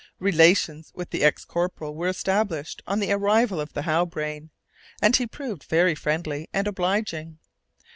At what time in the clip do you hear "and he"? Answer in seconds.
4.99-5.27